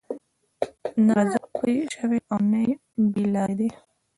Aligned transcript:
نه 1.05 1.13
غضب 1.17 1.43
پرې 1.57 1.75
شوى 1.95 2.19
او 2.31 2.39
نه 2.51 2.59
بې 3.11 3.23
لاري 3.33 3.55
دي. 3.59 3.69